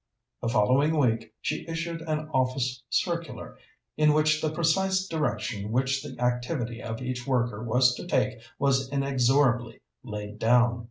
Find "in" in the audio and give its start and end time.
3.97-4.13